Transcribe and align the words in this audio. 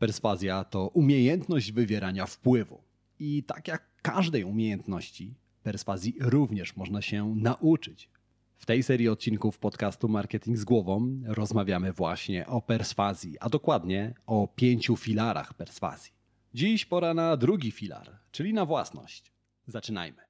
Perswazja 0.00 0.64
to 0.64 0.88
umiejętność 0.88 1.72
wywierania 1.72 2.26
wpływu. 2.26 2.82
I 3.18 3.42
tak 3.42 3.68
jak 3.68 4.02
każdej 4.02 4.44
umiejętności, 4.44 5.34
perswazji 5.62 6.14
również 6.20 6.76
można 6.76 7.02
się 7.02 7.34
nauczyć. 7.36 8.08
W 8.56 8.66
tej 8.66 8.82
serii 8.82 9.08
odcinków 9.08 9.58
podcastu 9.58 10.08
Marketing 10.08 10.58
z 10.58 10.64
Głową 10.64 11.20
rozmawiamy 11.24 11.92
właśnie 11.92 12.46
o 12.46 12.62
perswazji, 12.62 13.38
a 13.40 13.48
dokładnie 13.48 14.14
o 14.26 14.48
pięciu 14.56 14.96
filarach 14.96 15.54
perswazji. 15.54 16.12
Dziś 16.54 16.84
pora 16.84 17.14
na 17.14 17.36
drugi 17.36 17.70
filar, 17.70 18.18
czyli 18.32 18.52
na 18.52 18.64
własność. 18.64 19.32
Zaczynajmy. 19.66 20.29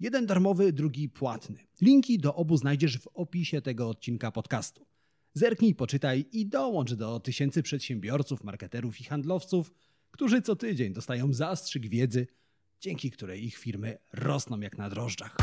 Jeden 0.00 0.26
darmowy, 0.26 0.72
drugi 0.72 1.08
płatny. 1.08 1.66
Linki 1.80 2.18
do 2.18 2.34
obu 2.34 2.56
znajdziesz 2.56 2.98
w 2.98 3.08
opisie 3.14 3.60
tego 3.62 3.88
odcinka 3.88 4.30
podcastu. 4.30 4.86
Zerknij, 5.34 5.74
poczytaj 5.74 6.24
i 6.32 6.46
dołącz 6.46 6.94
do 6.94 7.20
tysięcy 7.20 7.62
przedsiębiorców, 7.62 8.44
marketerów 8.44 9.00
i 9.00 9.04
handlowców, 9.04 9.72
którzy 10.10 10.42
co 10.42 10.56
tydzień 10.56 10.92
dostają 10.92 11.32
zastrzyk 11.32 11.88
wiedzy, 11.88 12.26
dzięki 12.80 13.10
której 13.10 13.44
ich 13.44 13.56
firmy 13.56 13.98
rosną 14.12 14.60
jak 14.60 14.78
na 14.78 14.90
drożdżach. 14.90 15.36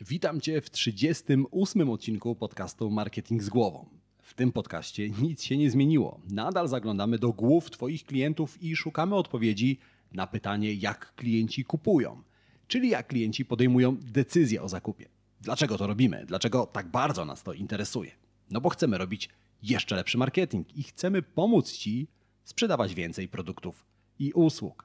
Witam 0.00 0.40
Cię 0.40 0.60
w 0.60 0.70
38 0.70 1.90
odcinku 1.90 2.36
podcastu 2.36 2.90
Marketing 2.90 3.42
z 3.42 3.48
Głową. 3.48 3.88
W 4.22 4.34
tym 4.34 4.52
podcaście 4.52 5.10
nic 5.10 5.42
się 5.42 5.56
nie 5.56 5.70
zmieniło. 5.70 6.20
Nadal 6.30 6.68
zaglądamy 6.68 7.18
do 7.18 7.32
głów 7.32 7.70
Twoich 7.70 8.04
klientów 8.04 8.62
i 8.62 8.76
szukamy 8.76 9.14
odpowiedzi 9.14 9.78
na 10.12 10.26
pytanie, 10.26 10.74
jak 10.74 11.14
klienci 11.14 11.64
kupują, 11.64 12.22
czyli 12.68 12.88
jak 12.88 13.06
klienci 13.06 13.44
podejmują 13.44 13.96
decyzję 13.96 14.62
o 14.62 14.68
zakupie. 14.68 15.08
Dlaczego 15.40 15.78
to 15.78 15.86
robimy? 15.86 16.24
Dlaczego 16.26 16.66
tak 16.66 16.88
bardzo 16.88 17.24
nas 17.24 17.42
to 17.42 17.52
interesuje? 17.52 18.10
No 18.50 18.60
bo 18.60 18.68
chcemy 18.68 18.98
robić 18.98 19.28
jeszcze 19.62 19.96
lepszy 19.96 20.18
marketing 20.18 20.76
i 20.76 20.82
chcemy 20.82 21.22
pomóc 21.22 21.72
Ci 21.72 22.08
sprzedawać 22.44 22.94
więcej 22.94 23.28
produktów 23.28 23.84
i 24.18 24.32
usług. 24.32 24.84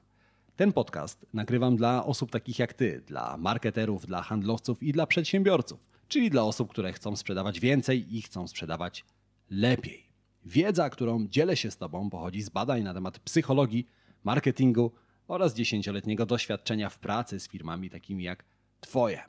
Ten 0.56 0.72
podcast 0.72 1.26
nagrywam 1.32 1.76
dla 1.76 2.06
osób 2.06 2.30
takich 2.30 2.58
jak 2.58 2.72
Ty, 2.72 3.02
dla 3.06 3.36
marketerów, 3.36 4.06
dla 4.06 4.22
handlowców 4.22 4.82
i 4.82 4.92
dla 4.92 5.06
przedsiębiorców, 5.06 5.80
czyli 6.08 6.30
dla 6.30 6.42
osób, 6.42 6.70
które 6.70 6.92
chcą 6.92 7.16
sprzedawać 7.16 7.60
więcej 7.60 8.16
i 8.16 8.22
chcą 8.22 8.48
sprzedawać 8.48 9.04
lepiej. 9.50 10.04
Wiedza, 10.44 10.90
którą 10.90 11.28
dzielę 11.28 11.56
się 11.56 11.70
z 11.70 11.76
Tobą, 11.76 12.10
pochodzi 12.10 12.42
z 12.42 12.48
badań 12.48 12.82
na 12.82 12.94
temat 12.94 13.18
psychologii, 13.18 13.86
marketingu 14.24 14.92
oraz 15.28 15.54
dziesięcioletniego 15.54 16.26
doświadczenia 16.26 16.90
w 16.90 16.98
pracy 16.98 17.40
z 17.40 17.48
firmami 17.48 17.90
takimi 17.90 18.24
jak 18.24 18.44
Twoje. 18.80 19.22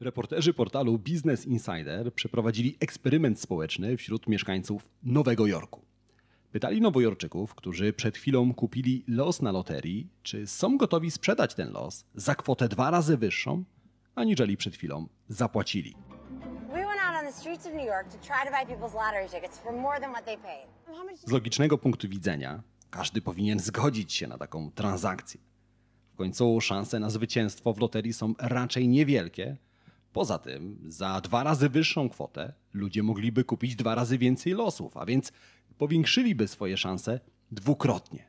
Reporterzy 0.00 0.54
portalu 0.54 0.98
Business 0.98 1.46
Insider 1.46 2.14
przeprowadzili 2.14 2.76
eksperyment 2.80 3.40
społeczny 3.40 3.96
wśród 3.96 4.26
mieszkańców 4.28 4.88
Nowego 5.02 5.46
Jorku. 5.46 5.84
Pytali 6.52 6.80
Nowojorczyków, 6.80 7.54
którzy 7.54 7.92
przed 7.92 8.16
chwilą 8.16 8.54
kupili 8.54 9.04
los 9.08 9.42
na 9.42 9.52
loterii, 9.52 10.08
czy 10.22 10.46
są 10.46 10.78
gotowi 10.78 11.10
sprzedać 11.10 11.54
ten 11.54 11.72
los 11.72 12.04
za 12.14 12.34
kwotę 12.34 12.68
dwa 12.68 12.90
razy 12.90 13.16
wyższą, 13.16 13.64
aniżeli 14.14 14.56
przed 14.56 14.74
chwilą 14.74 15.08
zapłacili. 15.28 15.96
Z 21.24 21.30
logicznego 21.30 21.78
punktu 21.78 22.08
widzenia 22.08 22.62
każdy 22.94 23.22
powinien 23.22 23.60
zgodzić 23.60 24.12
się 24.12 24.26
na 24.26 24.38
taką 24.38 24.70
transakcję. 24.70 25.40
W 26.12 26.16
końcu 26.16 26.60
szanse 26.60 26.98
na 27.00 27.10
zwycięstwo 27.10 27.72
w 27.72 27.78
loterii 27.78 28.12
są 28.12 28.34
raczej 28.38 28.88
niewielkie. 28.88 29.56
Poza 30.12 30.38
tym, 30.38 30.78
za 30.88 31.20
dwa 31.20 31.42
razy 31.42 31.68
wyższą 31.68 32.08
kwotę 32.08 32.52
ludzie 32.72 33.02
mogliby 33.02 33.44
kupić 33.44 33.76
dwa 33.76 33.94
razy 33.94 34.18
więcej 34.18 34.52
losów, 34.52 34.96
a 34.96 35.06
więc 35.06 35.32
powiększyliby 35.78 36.48
swoje 36.48 36.76
szanse 36.76 37.20
dwukrotnie. 37.50 38.24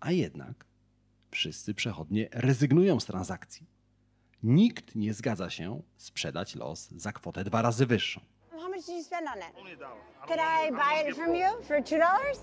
A 0.00 0.10
jednak 0.10 0.64
wszyscy 1.30 1.74
przechodnie 1.74 2.28
rezygnują 2.32 3.00
z 3.00 3.04
transakcji. 3.04 3.66
Nikt 4.42 4.94
nie 4.94 5.14
zgadza 5.14 5.50
się 5.50 5.82
sprzedać 5.96 6.54
los 6.54 6.90
za 6.90 7.12
kwotę 7.12 7.44
dwa 7.44 7.62
razy 7.62 7.86
wyższą. 7.86 8.20
how 8.50 8.68
much 8.68 8.86
did 8.86 8.96
you 8.96 9.04
spend 9.04 9.28
on 9.28 9.38
it? 9.38 9.78
Could 10.26 10.40
I 10.40 10.70
buy 10.70 11.10
it 11.10 11.16
from 11.16 11.34
you 11.34 11.48
for 11.62 11.82
two 11.84 11.98
dollars? 11.98 12.38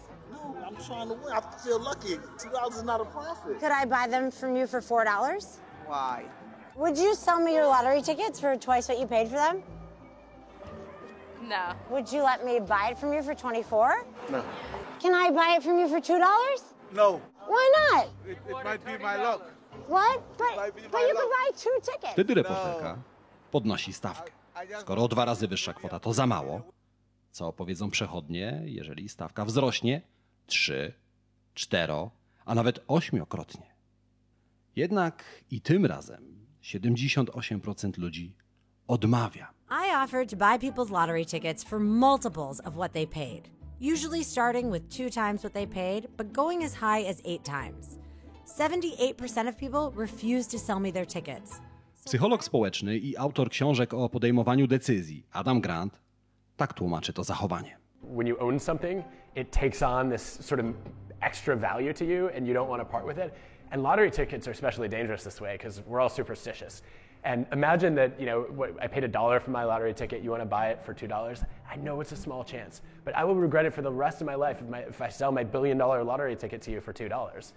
I'm 0.68 0.76
trying 0.88 1.08
to 1.08 1.16
win. 1.16 1.34
I 1.34 1.42
feel 1.64 1.80
lucky. 1.80 2.16
Two 2.38 2.50
dollars 2.50 2.76
is 2.76 2.84
not 2.84 3.02
a 3.02 3.06
profit. 3.06 3.60
Could 3.60 3.72
I 3.72 3.86
buy 3.86 4.08
them 4.08 4.32
from 4.32 4.56
you 4.56 4.68
for 4.68 4.82
four 4.82 5.04
dollars? 5.04 5.60
Why? 5.88 6.26
Would 6.76 6.98
you 6.98 7.16
sell 7.16 7.40
me 7.40 7.54
your 7.56 7.66
lottery 7.68 8.02
tickets 8.02 8.40
for 8.40 8.56
twice 8.58 8.88
what 8.90 9.00
you 9.00 9.08
paid 9.08 9.28
for 9.28 9.36
them? 9.36 9.64
No. 11.42 11.74
Would 11.90 12.12
you 12.12 12.22
let 12.24 12.46
me 12.46 12.60
buy 12.60 12.90
it 12.92 12.98
from 12.98 13.14
you 13.14 13.24
for 13.24 13.36
twenty-four? 13.36 14.06
No. 14.30 14.44
Can 15.02 15.14
I 15.14 15.32
buy 15.32 15.56
it 15.58 15.64
from 15.64 15.80
you 15.80 15.88
for 15.90 16.02
two 16.02 16.20
dollars? 16.20 16.62
No. 16.94 17.22
Why 17.48 17.66
not? 17.80 18.06
It, 18.26 18.38
it 18.48 18.64
might 18.64 18.86
be 18.86 18.98
my 19.04 19.18
luck. 19.18 19.42
What? 19.88 20.22
But, 20.38 20.74
but 20.92 21.02
you 21.02 21.16
could 21.16 21.32
buy 21.40 21.52
two 21.58 21.78
tickets. 21.82 22.14
Wtedy 22.14 22.34
reporterka 22.34 22.98
podnosi 23.52 23.94
stawkę. 23.94 24.32
Skoro 24.80 25.08
dwa 25.08 25.26
razy 25.26 25.48
wyższa 25.48 25.74
kwota 25.74 26.00
to 26.00 26.14
za 26.14 26.28
mało, 26.28 26.62
co 27.32 27.54
powiedzą 27.54 27.90
przechodnie, 27.90 28.62
jeżeli 28.66 29.10
stawka 29.10 29.46
wzrośnie 29.46 30.02
trzy, 30.50 30.94
cztero, 31.54 32.12
a 32.46 32.56
nawet 32.56 32.80
ośmiokrotnie. 32.88 33.66
Jednak 34.76 35.24
i 35.52 35.62
tym 35.62 35.86
razem 35.86 36.46
78% 36.64 37.98
ludzi 37.98 38.36
odmawia. 38.88 39.54
I 39.70 40.04
offered 40.04 40.30
to 40.30 40.36
buy 40.38 40.58
people's 40.70 40.92
lottery 40.92 41.26
tickets 41.26 41.64
for 41.64 41.80
multiples 41.80 42.60
of 42.60 42.74
what 42.74 42.94
they 42.94 43.08
paid, 43.08 43.50
usually 43.82 44.26
starting 44.26 44.72
with 44.72 44.98
two 44.98 45.10
times 45.10 45.42
what 45.44 45.54
they 45.54 45.68
paid, 45.68 46.08
but 46.18 46.32
going 46.32 46.64
as 46.64 46.74
high 46.74 47.10
as 47.10 47.22
eight 47.26 47.44
times. 47.44 48.00
78% 48.60 49.50
of 49.50 49.56
people 49.56 49.92
refused 49.96 50.52
to 50.52 50.60
sell 50.60 50.80
me 50.80 50.92
their 50.92 51.08
tickets. 51.08 51.62
Psycholog 52.06 52.44
społeczny 52.44 52.98
i 52.98 53.18
autor 53.18 53.50
książek 53.50 53.94
o 53.94 54.10
podejmowaniu 54.10 54.68
decyzji, 54.68 55.26
Adam 55.32 55.62
Grant, 55.62 56.02
tak 56.58 56.74
tłumaczy 56.74 57.14
to 57.14 57.24
zachowanie. 57.24 57.79
When 58.02 58.26
you 58.28 58.38
own 58.38 58.60
something, 58.60 59.04
it 59.36 59.52
takes 59.52 59.82
on 59.82 60.10
this 60.10 60.40
sort 60.42 60.60
of 60.60 60.76
extra 61.22 61.56
value 61.56 61.94
to 61.94 62.06
you 62.06 62.30
and 62.30 62.48
you 62.48 62.54
don't 62.54 62.70
want 62.70 62.82
to 62.82 62.86
part 62.86 63.06
with 63.06 63.18
it. 63.18 63.34
And 63.72 63.84
lottery 63.84 64.10
tickets 64.10 64.48
are 64.48 64.52
especially 64.52 64.88
dangerous 64.88 65.24
this 65.24 65.40
way 65.40 65.54
because 65.54 65.82
we're 65.86 66.00
all 66.00 66.10
superstitious. 66.10 66.82
And 67.24 67.46
imagine 67.52 67.96
that, 67.96 68.20
you 68.20 68.26
know, 68.26 68.42
what, 68.44 68.82
I 68.82 68.88
paid 68.88 69.04
a 69.04 69.08
dollar 69.08 69.40
for 69.40 69.52
my 69.52 69.66
lottery 69.66 69.94
ticket, 69.94 70.24
you 70.24 70.30
want 70.30 70.42
to 70.42 70.46
buy 70.46 70.70
it 70.70 70.82
for 70.84 70.94
$2. 70.94 71.46
I 71.70 71.76
know 71.76 72.00
it's 72.00 72.14
a 72.14 72.16
small 72.16 72.44
chance, 72.44 72.82
but 73.04 73.14
I 73.16 73.26
will 73.26 73.36
regret 73.36 73.66
it 73.66 73.74
for 73.74 73.82
the 73.82 73.92
rest 73.92 74.22
of 74.22 74.28
my 74.28 74.36
life 74.36 74.62
if, 74.62 74.68
my, 74.68 74.80
if 74.80 75.02
I 75.02 75.10
sell 75.10 75.32
my 75.32 75.44
billion 75.44 75.78
dollar 75.78 76.04
lottery 76.04 76.36
ticket 76.36 76.62
to 76.64 76.72
you 76.72 76.80
for 76.80 76.94
$2. 76.94 77.52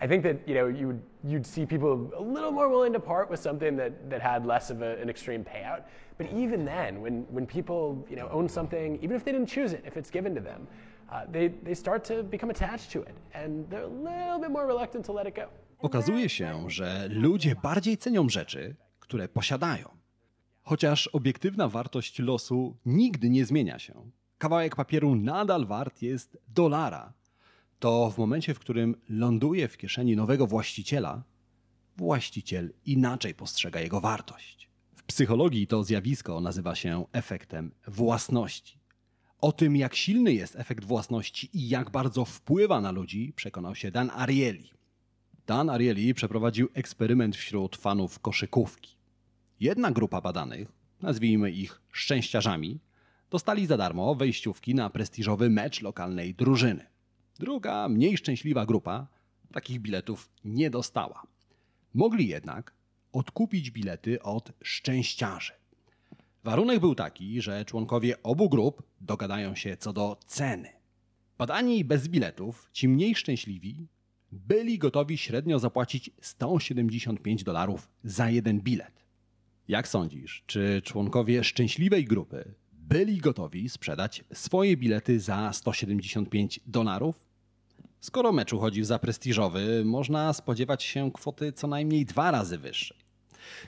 I 0.00 0.06
think 0.06 0.22
that, 0.22 0.36
you 0.46 0.54
know, 0.54 0.68
you 0.68 0.86
would, 0.86 1.02
you'd 1.24 1.46
see 1.46 1.66
people 1.66 2.12
a 2.16 2.22
little 2.22 2.52
more 2.52 2.68
willing 2.68 2.92
to 2.92 3.00
part 3.00 3.28
with 3.30 3.40
something 3.40 3.76
that, 3.76 4.08
that 4.10 4.22
had 4.22 4.46
less 4.46 4.70
of 4.70 4.82
a, 4.82 4.96
an 5.02 5.08
extreme 5.10 5.44
payout. 5.44 5.82
But 6.18 6.32
even 6.32 6.64
then, 6.64 7.00
when, 7.00 7.26
when 7.30 7.46
people, 7.46 8.06
you 8.10 8.16
know, 8.16 8.28
own 8.30 8.48
something, 8.48 8.98
even 9.02 9.16
if 9.16 9.24
they 9.24 9.32
didn't 9.32 9.48
choose 9.48 9.72
it, 9.72 9.82
if 9.84 9.96
it's 9.96 10.10
given 10.10 10.34
to 10.34 10.40
them, 10.40 10.66
uh, 11.10 11.22
they, 11.32 11.48
they 11.48 11.74
start 11.74 12.04
to 12.04 12.22
become 12.22 12.50
attached 12.50 12.92
to 12.92 13.02
it 13.02 13.14
and 13.34 13.68
they're 13.70 13.84
a 13.84 13.86
little 13.86 14.38
bit 14.40 14.50
more 14.50 14.66
reluctant 14.66 15.04
to 15.06 15.12
let 15.12 15.26
it 15.26 15.34
go. 15.34 15.48
Okazuje 15.78 16.28
się, 16.28 16.70
że 16.70 17.08
ludzie 17.10 17.54
bardziej 17.62 17.96
cenią 17.96 18.28
rzeczy, 18.28 18.76
które 19.00 19.28
posiadają. 19.28 19.88
Chociaż 20.62 21.06
obiektywna 21.06 21.68
wartość 21.68 22.18
losu 22.18 22.76
nigdy 22.86 23.30
nie 23.30 23.44
zmienia 23.44 23.78
się, 23.78 24.10
kawałek 24.38 24.76
papieru 24.76 25.14
nadal 25.14 25.66
wart 25.66 26.02
jest 26.02 26.38
dolara, 26.48 27.12
to 27.78 28.10
w 28.10 28.18
momencie, 28.18 28.54
w 28.54 28.58
którym 28.58 28.96
ląduje 29.08 29.68
w 29.68 29.76
kieszeni 29.76 30.16
nowego 30.16 30.46
właściciela, 30.46 31.22
właściciel 31.96 32.72
inaczej 32.86 33.34
postrzega 33.34 33.80
jego 33.80 34.00
wartość. 34.00 34.68
W 34.96 35.02
psychologii 35.02 35.66
to 35.66 35.84
zjawisko 35.84 36.40
nazywa 36.40 36.74
się 36.74 37.04
efektem 37.12 37.72
własności. 37.86 38.78
O 39.40 39.52
tym, 39.52 39.76
jak 39.76 39.94
silny 39.94 40.32
jest 40.32 40.56
efekt 40.56 40.84
własności 40.84 41.50
i 41.52 41.68
jak 41.68 41.90
bardzo 41.90 42.24
wpływa 42.24 42.80
na 42.80 42.90
ludzi, 42.90 43.32
przekonał 43.36 43.74
się 43.74 43.90
Dan 43.90 44.10
Ariely. 44.10 44.68
Dan 45.46 45.70
Ariely 45.70 46.14
przeprowadził 46.14 46.68
eksperyment 46.74 47.36
wśród 47.36 47.76
fanów 47.76 48.18
koszykówki. 48.18 48.96
Jedna 49.60 49.90
grupa 49.90 50.20
badanych, 50.20 50.72
nazwijmy 51.02 51.50
ich 51.50 51.80
szczęściarzami, 51.92 52.80
dostali 53.30 53.66
za 53.66 53.76
darmo 53.76 54.14
wejściówki 54.14 54.74
na 54.74 54.90
prestiżowy 54.90 55.50
mecz 55.50 55.82
lokalnej 55.82 56.34
drużyny. 56.34 56.86
Druga, 57.38 57.88
mniej 57.88 58.16
szczęśliwa 58.16 58.66
grupa 58.66 59.06
takich 59.52 59.80
biletów 59.80 60.30
nie 60.44 60.70
dostała. 60.70 61.22
Mogli 61.94 62.28
jednak 62.28 62.74
odkupić 63.12 63.70
bilety 63.70 64.22
od 64.22 64.52
szczęściarzy. 64.62 65.52
Warunek 66.44 66.80
był 66.80 66.94
taki, 66.94 67.42
że 67.42 67.64
członkowie 67.64 68.22
obu 68.22 68.48
grup 68.48 68.82
dogadają 69.00 69.54
się 69.54 69.76
co 69.76 69.92
do 69.92 70.16
ceny. 70.26 70.68
Badani 71.38 71.84
bez 71.84 72.08
biletów, 72.08 72.68
ci 72.72 72.88
mniej 72.88 73.14
szczęśliwi, 73.14 73.86
byli 74.32 74.78
gotowi 74.78 75.18
średnio 75.18 75.58
zapłacić 75.58 76.10
175 76.20 77.44
dolarów 77.44 77.88
za 78.04 78.30
jeden 78.30 78.60
bilet. 78.60 79.04
Jak 79.68 79.88
sądzisz, 79.88 80.42
czy 80.46 80.82
członkowie 80.84 81.44
szczęśliwej 81.44 82.04
grupy 82.04 82.54
byli 82.72 83.18
gotowi 83.18 83.68
sprzedać 83.68 84.24
swoje 84.32 84.76
bilety 84.76 85.20
za 85.20 85.52
175 85.52 86.60
dolarów? 86.66 87.27
Skoro 88.00 88.32
mecz 88.32 88.52
uchodził 88.52 88.84
za 88.84 88.98
prestiżowy, 88.98 89.84
można 89.84 90.32
spodziewać 90.32 90.82
się 90.82 91.12
kwoty 91.12 91.52
co 91.52 91.66
najmniej 91.66 92.04
dwa 92.04 92.30
razy 92.30 92.58
wyższej. 92.58 92.98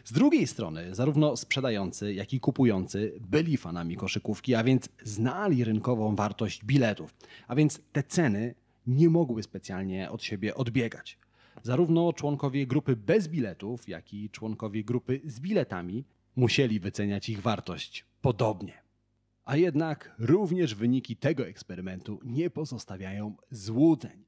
Z 0.05 0.13
drugiej 0.13 0.47
strony, 0.47 0.95
zarówno 0.95 1.37
sprzedający, 1.37 2.15
jak 2.15 2.33
i 2.33 2.41
kupujący 2.41 3.13
byli 3.21 3.57
fanami 3.57 3.97
koszykówki, 3.97 4.55
a 4.55 4.65
więc 4.65 4.89
znali 5.05 5.65
rynkową 5.65 6.17
wartość 6.17 6.65
biletów, 6.65 7.15
a 7.49 7.55
więc 7.55 7.81
te 7.93 8.03
ceny 8.03 8.55
nie 8.87 9.09
mogły 9.09 9.43
specjalnie 9.43 10.11
od 10.11 10.23
siebie 10.23 10.55
odbiegać. 10.55 11.19
Zarówno 11.63 12.13
członkowie 12.13 12.67
grupy 12.67 12.97
bez 12.97 13.29
biletów, 13.29 13.89
jak 13.89 14.15
i 14.15 14.31
członkowie 14.31 14.85
grupy 14.85 15.21
z 15.25 15.41
biletami 15.41 16.05
musieli 16.37 16.81
wyceniać 16.81 17.29
ich 17.29 17.43
wartość 17.43 18.05
podobnie. 18.23 18.90
A 19.51 19.57
jednak 19.57 20.15
również 20.19 20.75
wyniki 20.75 21.17
tego 21.17 21.47
eksperymentu 21.47 22.21
nie 22.25 22.51
pozostawiają 22.51 23.37
złudzeń. 23.51 24.25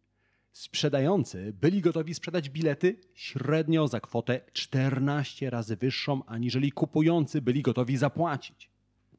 Sprzedający 0.52 1.52
byli 1.60 1.80
gotowi 1.80 2.14
sprzedać 2.14 2.50
bilety 2.50 3.00
średnio 3.14 3.88
za 3.88 4.00
kwotę 4.00 4.40
14 4.52 5.50
razy 5.50 5.76
wyższą, 5.76 6.24
aniżeli 6.24 6.72
kupujący 6.72 7.42
byli 7.42 7.62
gotowi 7.62 7.96
zapłacić. 7.96 8.70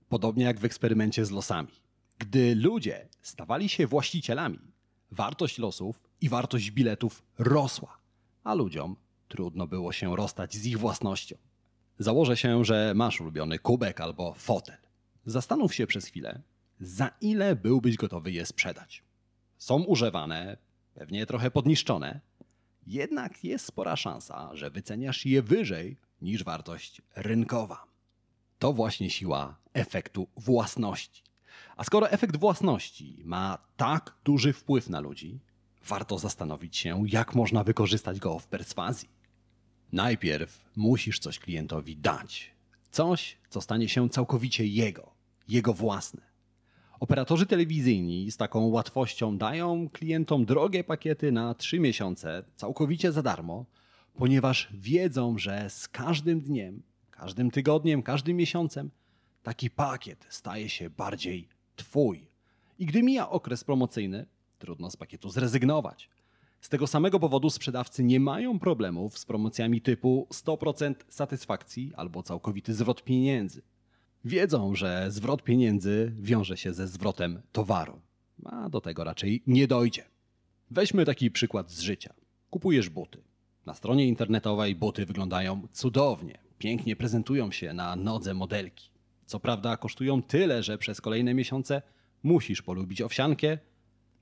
Podobnie 0.10 0.44
jak 0.44 0.60
w 0.60 0.66
eksperymencie 0.66 1.26
z 1.26 1.32
losami. 1.32 1.72
Gdy 2.20 2.56
ludzie 2.56 3.10
stawali 3.22 3.70
się 3.70 3.88
właścicielami, 3.88 4.60
wartość 5.12 5.58
losów 5.58 6.02
i 6.22 6.30
wartość 6.30 6.72
biletów 6.72 7.24
rosła, 7.40 7.98
a 8.44 8.54
ludziom 8.54 8.96
trudno 9.28 9.68
było 9.68 9.92
się 9.92 10.16
rozstać 10.16 10.56
z 10.56 10.66
ich 10.66 10.80
własnością. 10.80 11.36
Założę 12.00 12.38
się, 12.38 12.66
że 12.66 12.94
masz 12.96 13.22
ulubiony 13.22 13.60
kubek 13.60 14.02
albo 14.02 14.34
fotel. 14.34 14.84
Zastanów 15.26 15.74
się 15.74 15.88
przez 15.88 16.06
chwilę, 16.06 16.42
za 16.80 17.12
ile 17.22 17.56
byłbyś 17.56 17.96
gotowy 17.96 18.32
je 18.32 18.46
sprzedać. 18.46 19.04
Są 19.58 19.84
używane, 19.84 20.58
pewnie 20.94 21.26
trochę 21.26 21.52
podniszczone, 21.52 22.20
jednak 22.88 23.44
jest 23.44 23.66
spora 23.66 23.96
szansa, 23.96 24.50
że 24.54 24.70
wyceniasz 24.70 25.26
je 25.26 25.42
wyżej 25.42 25.98
niż 26.22 26.44
wartość 26.44 27.02
rynkowa. 27.16 27.86
To 28.60 28.74
właśnie 28.74 29.10
siła 29.10 29.58
efektu 29.74 30.28
własności. 30.38 31.24
A 31.76 31.84
skoro 31.84 32.10
efekt 32.10 32.38
własności 32.38 33.22
ma 33.26 33.58
tak 33.78 34.16
duży 34.24 34.54
wpływ 34.54 34.90
na 34.90 35.00
ludzi, 35.00 35.40
warto 35.88 36.20
zastanowić 36.20 36.78
się, 36.78 37.04
jak 37.08 37.36
można 37.36 37.64
wykorzystać 37.64 38.20
go 38.20 38.40
w 38.40 38.48
perswazji. 38.48 39.10
Najpierw 39.92 40.66
musisz 40.76 41.20
coś 41.20 41.40
klientowi 41.40 41.98
dać. 41.98 42.52
Coś, 42.92 43.38
co 43.50 43.62
stanie 43.62 43.90
się 43.90 44.10
całkowicie 44.10 44.68
jego, 44.68 45.13
jego 45.48 45.74
własne. 45.74 46.22
Operatorzy 47.00 47.46
telewizyjni 47.46 48.32
z 48.32 48.38
taką 48.38 48.66
łatwością 48.66 49.38
dają 49.38 49.90
klientom 49.90 50.46
drogie 50.46 50.84
pakiety 50.84 51.32
na 51.32 51.54
3 51.54 51.80
miesiące 51.80 52.44
całkowicie 52.56 53.12
za 53.12 53.24
darmo, 53.24 53.66
ponieważ 54.16 54.70
wiedzą, 54.74 55.38
że 55.38 55.70
z 55.70 55.88
każdym 55.88 56.42
dniem, 56.42 56.82
każdym 57.12 57.52
tygodniem, 57.52 58.04
każdym 58.04 58.38
miesiącem 58.38 58.90
taki 59.44 59.70
pakiet 59.70 60.26
staje 60.30 60.70
się 60.70 60.90
bardziej 60.90 61.48
twój. 61.76 62.28
I 62.80 62.86
gdy 62.86 63.04
mija 63.04 63.30
okres 63.30 63.64
promocyjny, 63.64 64.26
trudno 64.60 64.92
z 64.92 64.96
pakietu 64.96 65.30
zrezygnować. 65.30 66.10
Z 66.62 66.70
tego 66.70 66.88
samego 66.88 67.20
powodu 67.20 67.50
sprzedawcy 67.50 68.04
nie 68.04 68.20
mają 68.20 68.60
problemów 68.60 69.18
z 69.18 69.26
promocjami 69.26 69.82
typu 69.82 70.28
100% 70.32 70.96
satysfakcji 71.10 71.94
albo 71.96 72.24
całkowity 72.24 72.74
zwrot 72.74 73.04
pieniędzy. 73.04 73.62
Wiedzą, 74.26 74.76
że 74.76 75.12
zwrot 75.12 75.44
pieniędzy 75.44 76.14
wiąże 76.20 76.58
się 76.58 76.74
ze 76.74 76.88
zwrotem 76.88 77.42
towaru, 77.52 78.02
a 78.46 78.70
do 78.70 78.82
tego 78.82 79.04
raczej 79.04 79.44
nie 79.48 79.68
dojdzie. 79.68 80.04
Weźmy 80.72 81.06
taki 81.06 81.32
przykład 81.32 81.72
z 81.72 81.80
życia. 81.80 82.14
Kupujesz 82.50 82.90
buty. 82.90 83.24
Na 83.66 83.74
stronie 83.74 84.08
internetowej 84.08 84.76
buty 84.76 85.06
wyglądają 85.06 85.68
cudownie, 85.72 86.40
pięknie 86.58 86.96
prezentują 86.96 87.52
się 87.52 87.74
na 87.74 87.96
nodze 87.96 88.34
modelki. 88.34 88.90
Co 89.26 89.40
prawda 89.40 89.78
kosztują 89.78 90.24
tyle, 90.24 90.64
że 90.64 90.78
przez 90.78 91.02
kolejne 91.02 91.34
miesiące 91.34 91.82
musisz 92.24 92.62
polubić 92.62 93.02
owsiankę, 93.02 93.58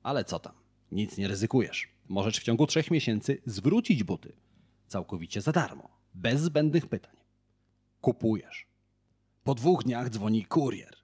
ale 0.04 0.24
co 0.24 0.40
tam, 0.40 0.54
nic 0.92 1.18
nie 1.18 1.28
ryzykujesz. 1.28 1.88
Możesz 2.10 2.38
w 2.40 2.44
ciągu 2.44 2.68
trzech 2.68 2.92
miesięcy 2.92 3.42
zwrócić 3.46 4.04
buty 4.04 4.34
całkowicie 4.88 5.42
za 5.42 5.52
darmo, 5.52 5.90
bez 6.14 6.42
zbędnych 6.42 6.88
pytań. 6.88 7.16
Kupujesz. 8.02 8.71
Po 9.44 9.56
dwóch 9.56 9.84
dniach 9.84 10.10
dzwoni 10.10 10.46
kurier. 10.46 10.96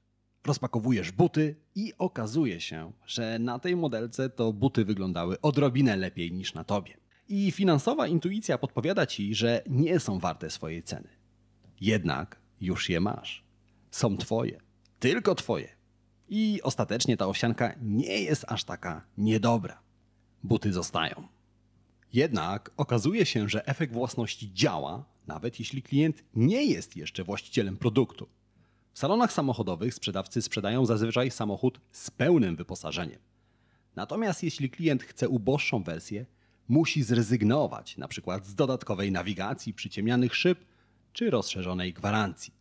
Rozpakowujesz 0.46 1.12
buty 1.12 1.56
i 1.76 1.94
okazuje 1.98 2.62
się, 2.62 2.92
że 3.06 3.40
na 3.40 3.60
tej 3.60 3.76
modelce 3.76 4.30
to 4.30 4.54
buty 4.54 4.86
wyglądały 4.86 5.42
odrobinę 5.42 5.98
lepiej 5.98 6.32
niż 6.32 6.54
na 6.54 6.64
tobie. 6.64 6.98
I 7.30 7.52
finansowa 7.52 8.08
intuicja 8.08 8.58
podpowiada 8.58 9.06
ci, 9.06 9.36
że 9.36 9.62
nie 9.70 10.00
są 10.00 10.20
warte 10.20 10.50
swojej 10.50 10.84
ceny. 10.84 11.10
Jednak 11.82 12.40
już 12.62 12.90
je 12.90 13.00
masz. 13.00 13.44
Są 13.92 14.18
twoje. 14.18 14.60
Tylko 15.00 15.36
twoje. 15.36 15.70
I 16.30 16.60
ostatecznie 16.64 17.18
ta 17.18 17.28
owsianka 17.28 17.76
nie 17.82 18.22
jest 18.22 18.46
aż 18.48 18.64
taka 18.64 19.06
niedobra. 19.18 19.82
Buty 20.44 20.74
zostają. 20.74 21.28
Jednak 22.14 22.72
okazuje 22.78 23.26
się, 23.26 23.50
że 23.50 23.68
efekt 23.68 23.94
własności 23.94 24.54
działa, 24.54 25.06
nawet 25.28 25.60
jeśli 25.60 25.82
klient 25.82 26.24
nie 26.34 26.66
jest 26.66 26.96
jeszcze 26.96 27.24
właścicielem 27.24 27.78
produktu. 27.78 28.28
W 28.94 29.00
salonach 29.00 29.34
samochodowych 29.34 29.94
sprzedawcy 29.94 30.42
sprzedają 30.42 30.86
zazwyczaj 30.86 31.32
samochód 31.32 31.80
z 31.92 32.12
pełnym 32.12 32.56
wyposażeniem. 32.56 33.20
Natomiast 33.96 34.44
jeśli 34.44 34.70
klient 34.70 35.04
chce 35.04 35.30
uboższą 35.30 35.84
wersję, 35.84 36.26
musi 36.68 37.04
zrezygnować 37.04 37.98
np. 37.98 38.40
z 38.44 38.56
dodatkowej 38.56 39.12
nawigacji, 39.12 39.74
przyciemnianych 39.74 40.36
szyb 40.36 40.66
czy 41.14 41.30
rozszerzonej 41.30 41.94
gwarancji. 41.94 42.54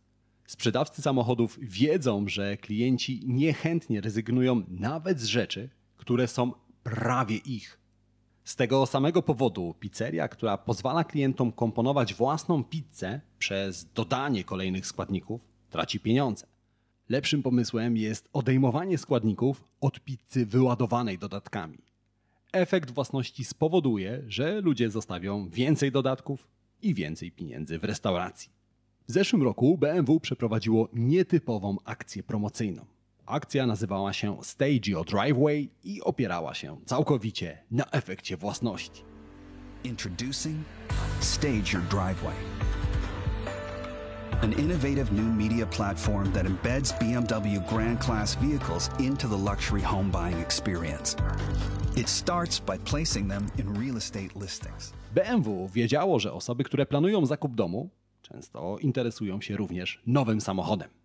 Sprzedawcy 0.47 1.01
samochodów 1.01 1.59
wiedzą, 1.61 2.27
że 2.27 2.57
klienci 2.57 3.21
niechętnie 3.25 4.01
rezygnują 4.01 4.63
nawet 4.67 5.19
z 5.19 5.25
rzeczy, 5.25 5.69
które 5.97 6.27
są 6.27 6.51
prawie 6.83 7.35
ich. 7.35 7.79
Z 8.47 8.55
tego 8.55 8.85
samego 8.85 9.21
powodu 9.21 9.75
pizzeria, 9.79 10.27
która 10.27 10.57
pozwala 10.57 11.03
klientom 11.03 11.51
komponować 11.51 12.13
własną 12.13 12.63
pizzę 12.63 13.21
przez 13.39 13.85
dodanie 13.93 14.43
kolejnych 14.43 14.87
składników, 14.87 15.41
traci 15.69 15.99
pieniądze. 15.99 16.47
Lepszym 17.09 17.43
pomysłem 17.43 17.97
jest 17.97 18.29
odejmowanie 18.33 18.97
składników 18.97 19.63
od 19.81 19.99
pizzy 19.99 20.45
wyładowanej 20.45 21.17
dodatkami. 21.17 21.77
Efekt 22.53 22.91
własności 22.91 23.45
spowoduje, 23.45 24.23
że 24.27 24.61
ludzie 24.61 24.89
zostawią 24.89 25.49
więcej 25.49 25.91
dodatków 25.91 26.47
i 26.81 26.93
więcej 26.93 27.31
pieniędzy 27.31 27.79
w 27.79 27.83
restauracji. 27.83 28.49
W 29.07 29.11
zeszłym 29.11 29.43
roku 29.43 29.77
BMW 29.77 30.19
przeprowadziło 30.19 30.89
nietypową 30.93 31.77
akcję 31.85 32.23
promocyjną. 32.23 32.85
Akcja 33.27 33.65
nazywała 33.65 34.13
się 34.13 34.37
Stage 34.41 34.91
Your 34.91 35.05
Driveway 35.05 35.69
i 35.83 36.01
opierała 36.01 36.53
się 36.53 36.77
całkowicie 36.85 37.57
na 37.71 37.85
efekcie 37.85 38.37
własności. 38.37 39.03
Introducing 39.83 40.57
Stage 41.19 41.73
Your 41.73 41.83
Driveway, 41.83 42.35
an 44.41 44.53
innovative 44.53 45.11
new 45.11 45.37
media 45.37 45.65
platform 45.65 46.31
that 46.31 46.45
embeds 46.45 46.93
BMW 46.99 47.59
Grand 47.69 48.05
Class 48.05 48.35
vehicles 48.35 48.89
into 48.99 49.27
the 49.27 49.51
luxury 49.51 49.81
home 49.81 50.11
buying 50.11 50.41
experience. 50.41 51.17
It 51.97 52.09
starts 52.09 52.59
by 52.59 52.77
placing 52.79 53.29
them 53.29 53.47
in 53.59 53.81
real 53.81 53.97
estate 53.97 54.41
listings. 54.41 54.93
BMW 55.15 55.67
wiedziało, 55.67 56.19
że 56.19 56.33
osoby, 56.33 56.63
które 56.63 56.85
planują 56.85 57.25
zakup 57.25 57.55
domu, 57.55 57.89
często 58.21 58.77
interesują 58.77 59.41
się 59.41 59.57
również 59.57 60.01
nowym 60.05 60.41
samochodem. 60.41 60.96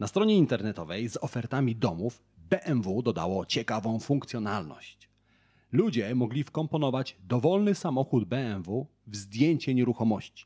Na 0.00 0.06
stronie 0.06 0.36
internetowej 0.36 1.08
z 1.08 1.16
ofertami 1.16 1.76
domów 1.76 2.22
BMW 2.50 3.02
dodało 3.02 3.46
ciekawą 3.46 3.98
funkcjonalność. 3.98 5.08
Ludzie 5.72 6.14
mogli 6.14 6.44
wkomponować 6.44 7.16
dowolny 7.28 7.74
samochód 7.74 8.24
BMW 8.24 8.86
w 9.06 9.16
zdjęcie 9.16 9.74
nieruchomości. 9.74 10.44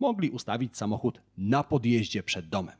Mogli 0.00 0.30
ustawić 0.30 0.76
samochód 0.76 1.20
na 1.38 1.64
podjeździe 1.64 2.22
przed 2.22 2.48
domem. 2.48 2.76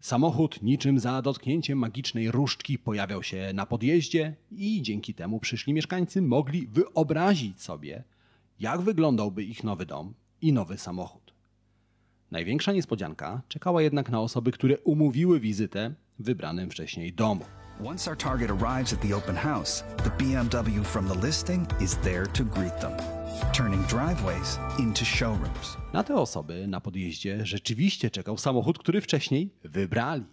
Samochód 0.00 0.62
niczym 0.62 0.98
za 0.98 1.22
dotknięciem 1.22 1.78
magicznej 1.78 2.30
różdżki 2.30 2.78
pojawiał 2.78 3.22
się 3.22 3.50
na 3.54 3.66
podjeździe 3.66 4.36
i 4.50 4.82
dzięki 4.82 5.14
temu 5.14 5.40
przyszli 5.40 5.72
mieszkańcy 5.72 6.22
mogli 6.22 6.66
wyobrazić 6.66 7.62
sobie, 7.62 8.04
jak 8.60 8.80
wyglądałby 8.80 9.44
ich 9.44 9.64
nowy 9.64 9.86
dom 9.86 10.14
i 10.42 10.52
nowy 10.52 10.78
samochód. 10.78 11.27
Największa 12.30 12.72
niespodzianka 12.72 13.42
czekała 13.48 13.82
jednak 13.82 14.10
na 14.10 14.20
osoby, 14.20 14.52
które 14.52 14.78
umówiły 14.78 15.40
wizytę 15.40 15.94
w 16.18 16.24
wybranym 16.24 16.70
wcześniej 16.70 17.12
domu. 17.12 17.44
Once 17.84 18.10
our 18.10 18.18
target 18.18 18.50
arrives 18.50 18.92
at 18.92 19.00
the 19.00 19.16
open 19.16 19.36
house, 19.36 19.84
the 19.96 20.24
BMW 20.24 20.84
from 20.84 21.08
the 21.08 21.26
listing 21.26 21.68
is 21.80 21.96
there 21.96 22.26
to 22.26 22.44
greet 22.44 22.80
them, 22.80 22.92
turning 23.52 23.86
driveways 23.86 24.58
into 24.78 25.04
showrooms. 25.04 25.76
Na 25.92 26.04
te 26.04 26.14
osoby 26.14 26.66
na 26.66 26.80
podjeździe 26.80 27.46
rzeczywiście 27.46 28.10
czekał 28.10 28.38
samochód, 28.38 28.78
który 28.78 29.00
wcześniej 29.00 29.54
wybrali. 29.64 30.24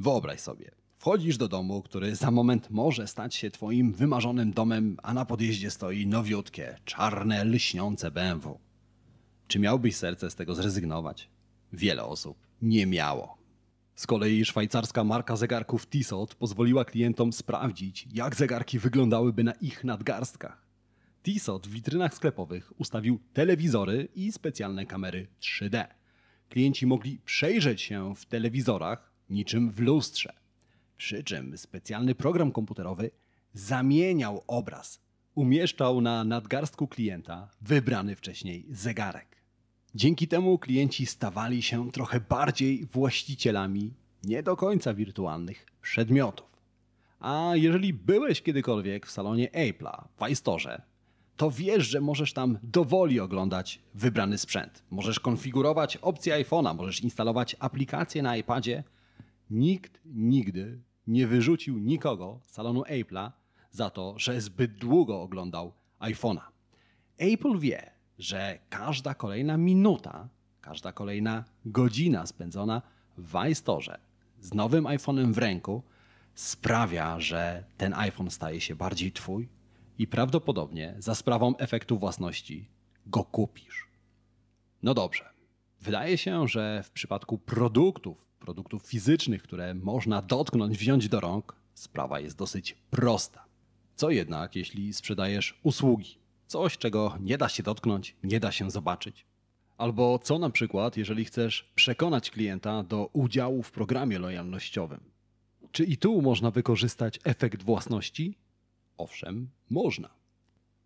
Wyobraź 0.00 0.40
sobie, 0.40 0.70
wchodzisz 0.98 1.36
do 1.36 1.48
domu, 1.48 1.82
który 1.82 2.16
za 2.16 2.30
moment 2.30 2.70
może 2.70 3.06
stać 3.06 3.34
się 3.34 3.50
twoim 3.50 3.92
wymarzonym 3.92 4.52
domem, 4.52 4.96
a 5.02 5.14
na 5.14 5.24
podjeździe 5.24 5.70
stoi 5.70 6.06
nowiutkie, 6.06 6.76
czarne, 6.84 7.44
lśniące 7.44 8.10
BMW. 8.10 8.58
Czy 9.52 9.58
miałbyś 9.58 9.96
serce 9.96 10.30
z 10.30 10.34
tego 10.34 10.54
zrezygnować? 10.54 11.28
Wiele 11.72 12.04
osób 12.04 12.38
nie 12.62 12.86
miało. 12.86 13.38
Z 13.94 14.06
kolei 14.06 14.44
szwajcarska 14.44 15.04
marka 15.04 15.36
zegarków 15.36 15.86
Tissot 15.86 16.34
pozwoliła 16.34 16.84
klientom 16.84 17.32
sprawdzić, 17.32 18.08
jak 18.12 18.36
zegarki 18.36 18.78
wyglądałyby 18.78 19.44
na 19.44 19.52
ich 19.52 19.84
nadgarstkach. 19.84 20.66
Tissot 21.22 21.66
w 21.66 21.70
witrynach 21.70 22.14
sklepowych 22.14 22.72
ustawił 22.80 23.20
telewizory 23.32 24.08
i 24.14 24.32
specjalne 24.32 24.86
kamery 24.86 25.26
3D. 25.40 25.84
Klienci 26.48 26.86
mogli 26.86 27.18
przejrzeć 27.24 27.82
się 27.82 28.14
w 28.14 28.26
telewizorach 28.26 29.12
niczym 29.30 29.70
w 29.70 29.80
lustrze. 29.80 30.32
Przy 30.96 31.24
czym 31.24 31.58
specjalny 31.58 32.14
program 32.14 32.52
komputerowy 32.52 33.10
zamieniał 33.54 34.44
obraz. 34.46 35.00
Umieszczał 35.34 36.00
na 36.00 36.24
nadgarstku 36.24 36.88
klienta 36.88 37.50
wybrany 37.60 38.16
wcześniej 38.16 38.66
zegarek. 38.70 39.31
Dzięki 39.94 40.28
temu 40.28 40.58
klienci 40.58 41.06
stawali 41.06 41.62
się 41.62 41.90
trochę 41.90 42.20
bardziej 42.20 42.86
właścicielami 42.86 43.94
nie 44.24 44.42
do 44.42 44.56
końca 44.56 44.94
wirtualnych 44.94 45.66
przedmiotów. 45.82 46.46
A 47.20 47.50
jeżeli 47.54 47.92
byłeś 47.94 48.42
kiedykolwiek 48.42 49.06
w 49.06 49.10
salonie 49.10 49.48
Apple'a 49.48 50.04
w 50.16 50.28
iStore, 50.30 50.82
to 51.36 51.50
wiesz, 51.50 51.88
że 51.88 52.00
możesz 52.00 52.32
tam 52.32 52.58
dowoli 52.62 53.20
oglądać 53.20 53.80
wybrany 53.94 54.38
sprzęt. 54.38 54.82
Możesz 54.90 55.20
konfigurować 55.20 55.96
opcje 55.96 56.44
iPhone'a, 56.44 56.76
możesz 56.76 57.00
instalować 57.00 57.56
aplikacje 57.58 58.22
na 58.22 58.36
iPadzie. 58.36 58.84
Nikt 59.50 60.00
nigdy 60.04 60.80
nie 61.06 61.26
wyrzucił 61.26 61.78
nikogo 61.78 62.40
z 62.42 62.52
salonu 62.52 62.82
Apple'a 62.82 63.30
za 63.70 63.90
to, 63.90 64.14
że 64.16 64.40
zbyt 64.40 64.78
długo 64.78 65.22
oglądał 65.22 65.72
iPhone'a. 66.00 66.42
Apple 67.18 67.58
wie, 67.58 67.90
że 68.18 68.58
każda 68.70 69.14
kolejna 69.14 69.56
minuta, 69.56 70.28
każda 70.60 70.92
kolejna 70.92 71.44
godzina 71.64 72.26
spędzona 72.26 72.82
w 73.18 73.48
iStore 73.50 73.98
z 74.40 74.54
nowym 74.54 74.84
iPhone'em 74.84 75.32
w 75.32 75.38
ręku 75.38 75.82
sprawia, 76.34 77.20
że 77.20 77.64
ten 77.76 77.94
iPhone 77.94 78.30
staje 78.30 78.60
się 78.60 78.74
bardziej 78.74 79.12
twój 79.12 79.48
i 79.98 80.06
prawdopodobnie 80.06 80.94
za 80.98 81.14
sprawą 81.14 81.56
efektu 81.56 81.98
własności 81.98 82.68
go 83.06 83.24
kupisz. 83.24 83.88
No 84.82 84.94
dobrze. 84.94 85.28
Wydaje 85.80 86.18
się, 86.18 86.48
że 86.48 86.82
w 86.82 86.90
przypadku 86.90 87.38
produktów, 87.38 88.26
produktów 88.38 88.82
fizycznych, 88.82 89.42
które 89.42 89.74
można 89.74 90.22
dotknąć, 90.22 90.78
wziąć 90.78 91.08
do 91.08 91.20
rąk, 91.20 91.56
sprawa 91.74 92.20
jest 92.20 92.36
dosyć 92.36 92.76
prosta. 92.90 93.44
Co 93.96 94.10
jednak, 94.10 94.56
jeśli 94.56 94.94
sprzedajesz 94.94 95.60
usługi? 95.62 96.21
Coś, 96.52 96.78
czego 96.78 97.16
nie 97.20 97.38
da 97.38 97.48
się 97.48 97.62
dotknąć, 97.62 98.16
nie 98.24 98.40
da 98.40 98.52
się 98.52 98.70
zobaczyć. 98.70 99.26
Albo 99.78 100.18
co 100.18 100.38
na 100.38 100.50
przykład, 100.50 100.96
jeżeli 100.96 101.24
chcesz 101.24 101.72
przekonać 101.74 102.30
klienta 102.30 102.82
do 102.82 103.10
udziału 103.12 103.62
w 103.62 103.70
programie 103.70 104.18
lojalnościowym? 104.18 105.00
Czy 105.70 105.84
i 105.84 105.96
tu 105.96 106.22
można 106.22 106.50
wykorzystać 106.50 107.20
efekt 107.24 107.62
własności? 107.62 108.38
Owszem, 108.96 109.50
można. 109.70 110.08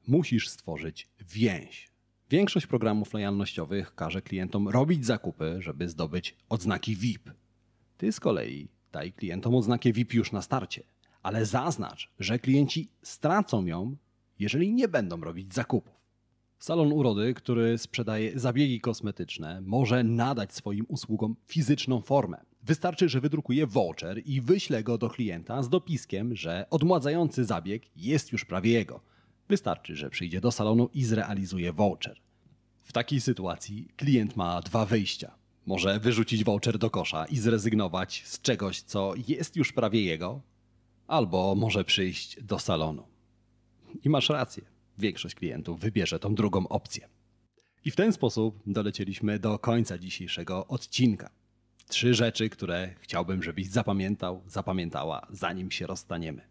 Musisz 0.07 0.49
stworzyć 0.49 1.09
więź. 1.21 1.91
Większość 2.31 2.67
programów 2.67 3.15
lojalnościowych 3.15 3.95
każe 3.95 4.23
klientom 4.23 4.69
robić 4.69 5.07
zakupy, 5.07 5.57
żeby 5.61 5.89
zdobyć 5.89 6.37
odznaki 6.49 6.97
VIP. 6.97 7.31
Ty 7.97 8.13
z 8.13 8.21
kolei 8.21 8.69
daj 8.93 9.13
klientom 9.13 9.55
odznakę 9.55 9.93
VIP 9.93 10.15
już 10.15 10.33
na 10.33 10.43
starcie, 10.43 10.83
ale 11.23 11.47
zaznacz, 11.47 12.11
że 12.19 12.39
klienci 12.39 12.89
stracą 13.03 13.67
ją, 13.67 13.97
jeżeli 14.39 14.73
nie 14.73 14.89
będą 14.89 15.21
robić 15.21 15.55
zakupów. 15.55 15.95
Salon 16.59 16.93
urody, 16.93 17.35
który 17.35 17.79
sprzedaje 17.79 18.39
zabiegi 18.39 18.81
kosmetyczne, 18.81 19.61
może 19.61 20.05
nadać 20.05 20.55
swoim 20.55 20.85
usługom 20.89 21.37
fizyczną 21.47 22.01
formę. 22.01 22.39
Wystarczy, 22.63 23.09
że 23.09 23.21
wydrukuje 23.21 23.67
voucher 23.67 24.23
i 24.25 24.41
wyśle 24.41 24.83
go 24.83 24.99
do 24.99 25.11
klienta 25.11 25.63
z 25.63 25.69
dopiskiem, 25.69 26.37
że 26.37 26.67
odmładzający 26.71 27.45
zabieg 27.45 27.83
jest 27.97 28.33
już 28.33 28.45
prawie 28.45 28.71
jego. 28.71 29.01
Wystarczy, 29.49 29.97
że 29.97 30.11
przyjdzie 30.11 30.41
do 30.41 30.53
salonu 30.53 30.89
i 30.95 31.05
zrealizuje 31.05 31.73
voucher. 31.73 32.21
W 32.85 32.93
takiej 32.93 33.21
sytuacji 33.21 33.89
klient 33.97 34.37
ma 34.37 34.61
dwa 34.61 34.87
wyjścia. 34.87 35.35
Może 35.67 36.01
wyrzucić 36.01 36.45
voucher 36.45 36.79
do 36.79 36.91
kosza 36.91 37.27
i 37.27 37.39
zrezygnować 37.39 38.23
z 38.27 38.41
czegoś, 38.41 38.81
co 38.81 39.15
jest 39.29 39.57
już 39.57 39.73
prawie 39.73 40.03
jego, 40.03 40.41
albo 41.07 41.55
może 41.55 41.85
przyjść 41.85 42.43
do 42.43 42.59
salonu. 42.59 43.16
I 44.05 44.11
masz 44.11 44.29
rację. 44.29 44.65
Większość 44.99 45.35
klientów 45.35 45.81
wybierze 45.81 46.19
tą 46.19 46.35
drugą 46.35 46.69
opcję. 46.69 47.09
I 47.85 47.91
w 47.91 47.97
ten 47.97 48.13
sposób 48.13 48.63
dolecieliśmy 48.67 49.39
do 49.39 49.59
końca 49.59 49.99
dzisiejszego 49.99 50.67
odcinka. 50.67 51.31
Trzy 51.89 52.15
rzeczy, 52.15 52.51
które 52.51 52.95
chciałbym, 53.01 53.43
żebyś 53.43 53.67
zapamiętał, 53.67 54.43
zapamiętała, 54.47 55.27
zanim 55.31 55.71
się 55.71 55.87
rozstaniemy. 55.87 56.43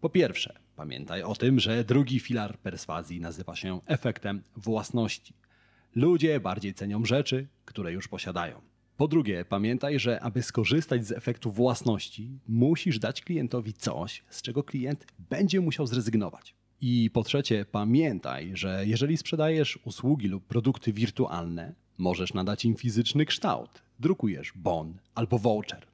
Po 0.00 0.10
pierwsze, 0.10 0.58
pamiętaj 0.76 1.22
o 1.22 1.34
tym, 1.34 1.60
że 1.60 1.84
drugi 1.84 2.20
filar 2.20 2.58
perswazji 2.58 3.20
nazywa 3.20 3.56
się 3.56 3.80
efektem 3.86 4.42
własności. 4.56 5.34
Ludzie 5.94 6.40
bardziej 6.40 6.74
cenią 6.74 7.04
rzeczy, 7.04 7.48
które 7.64 7.92
już 7.92 8.08
posiadają. 8.08 8.60
Po 8.96 9.08
drugie, 9.08 9.44
pamiętaj, 9.44 9.98
że 9.98 10.20
aby 10.20 10.42
skorzystać 10.42 11.06
z 11.06 11.12
efektu 11.12 11.52
własności, 11.52 12.38
musisz 12.48 12.98
dać 12.98 13.22
klientowi 13.22 13.72
coś, 13.72 14.24
z 14.30 14.42
czego 14.42 14.64
klient 14.64 15.06
będzie 15.18 15.60
musiał 15.60 15.86
zrezygnować. 15.86 16.54
I 16.82 17.10
po 17.12 17.22
trzecie, 17.22 17.64
pamiętaj, 17.72 18.50
że 18.54 18.82
jeżeli 18.86 19.16
sprzedajesz 19.16 19.78
usługi 19.84 20.28
lub 20.28 20.46
produkty 20.46 20.92
wirtualne, 20.92 21.74
możesz 21.98 22.34
nadać 22.34 22.64
im 22.64 22.74
fizyczny 22.74 23.24
kształt. 23.24 23.82
Drukujesz 23.98 24.52
bon 24.56 24.94
albo 25.14 25.38
voucher. 25.38 25.86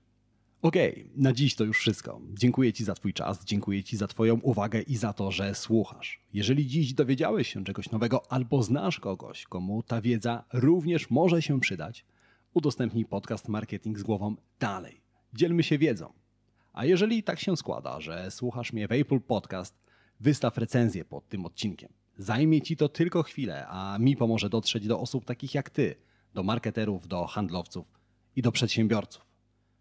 Okej, 0.62 1.10
na 1.16 1.32
dziś 1.32 1.54
to 1.54 1.64
już 1.64 1.78
wszystko. 1.78 2.20
Dziękuję 2.34 2.72
Ci 2.72 2.84
za 2.84 2.94
Twój 2.94 3.12
czas, 3.12 3.44
dziękuję 3.44 3.84
Ci 3.84 3.96
za 3.96 4.06
Twoją 4.06 4.40
uwagę 4.40 4.80
i 4.82 4.96
za 4.96 5.12
to, 5.12 5.30
że 5.30 5.54
słuchasz. 5.54 6.20
Jeżeli 6.34 6.66
dziś 6.66 6.94
dowiedziałeś 6.94 7.52
się 7.52 7.64
czegoś 7.64 7.90
nowego 7.90 8.32
albo 8.32 8.62
znasz 8.62 9.00
kogoś, 9.00 9.44
komu 9.44 9.82
ta 9.82 10.00
wiedza 10.00 10.44
również 10.52 11.10
może 11.10 11.42
się 11.42 11.60
przydać, 11.60 12.04
udostępnij 12.54 13.04
podcast 13.04 13.48
Marketing 13.48 13.98
z 13.98 14.02
głową 14.02 14.36
dalej. 14.60 15.00
Dzielmy 15.34 15.62
się 15.62 15.78
wiedzą. 15.78 16.12
A 16.72 16.84
jeżeli 16.84 17.22
tak 17.22 17.40
się 17.40 17.56
składa, 17.56 18.00
że 18.00 18.30
słuchasz 18.30 18.72
mnie 18.72 18.88
w 18.88 18.92
Apple 18.92 19.20
Podcast, 19.20 19.85
wystaw 20.20 20.58
recenzję 20.58 21.04
pod 21.04 21.28
tym 21.28 21.46
odcinkiem. 21.46 21.92
Zajmie 22.18 22.62
Ci 22.62 22.76
to 22.76 22.88
tylko 22.88 23.22
chwilę, 23.22 23.66
a 23.68 23.98
mi 23.98 24.16
pomoże 24.16 24.48
dotrzeć 24.48 24.86
do 24.86 25.00
osób 25.00 25.24
takich 25.24 25.54
jak 25.54 25.70
Ty, 25.70 25.94
do 26.34 26.42
marketerów, 26.42 27.08
do 27.08 27.26
handlowców 27.26 27.86
i 28.36 28.42
do 28.42 28.52
przedsiębiorców. 28.52 29.26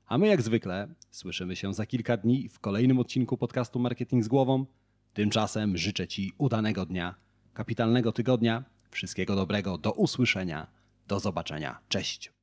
A 0.08 0.18
my 0.18 0.27
jak 0.27 0.42
zwykle 0.42 0.88
słyszymy 1.12 1.56
się 1.56 1.74
za 1.74 1.86
kilka 1.86 2.18
dni 2.18 2.50
w 2.50 2.60
kolejnym 2.60 3.00
odcinku 3.00 3.38
podcastu 3.38 3.80
Marketing 3.80 4.24
z 4.24 4.27
głową. 4.27 4.65
Tymczasem 5.13 5.77
życzę 5.77 6.08
Ci 6.08 6.34
udanego 6.38 6.86
dnia, 6.86 7.15
kapitalnego 7.54 8.12
tygodnia, 8.12 8.63
wszystkiego 8.92 9.36
dobrego, 9.36 9.77
do 9.77 9.92
usłyszenia, 9.92 10.68
do 11.08 11.20
zobaczenia. 11.20 11.80
Cześć. 11.89 12.35